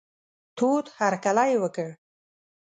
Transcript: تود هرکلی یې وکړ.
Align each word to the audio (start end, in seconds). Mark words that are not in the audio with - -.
تود 0.57 0.85
هرکلی 0.99 1.47
یې 1.51 1.57
وکړ. 1.63 1.89